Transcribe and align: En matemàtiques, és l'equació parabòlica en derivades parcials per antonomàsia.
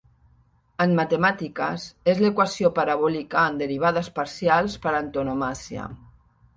En 0.85 0.95
matemàtiques, 0.99 1.85
és 2.15 2.23
l'equació 2.27 2.73
parabòlica 2.81 3.47
en 3.53 3.63
derivades 3.63 4.13
parcials 4.19 4.83
per 4.87 4.99
antonomàsia. 5.05 5.91